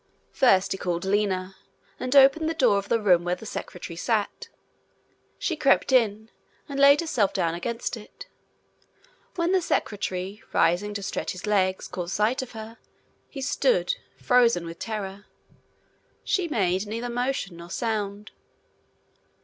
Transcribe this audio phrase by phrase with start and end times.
[0.31, 1.57] First he called Lina,
[1.99, 4.49] and opened the door of the room where the secretary sat.
[5.37, 6.31] She crept in,
[6.67, 8.25] and laid herself down against it.
[9.35, 12.87] When the secretary, rising to stretch his legs, caught sight of her eyes,
[13.29, 15.27] he stood frozen with terror.
[16.23, 18.31] She made neither motion nor sound.